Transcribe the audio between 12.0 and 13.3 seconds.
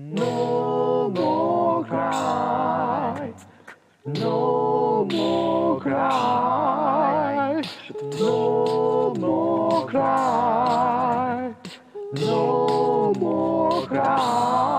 No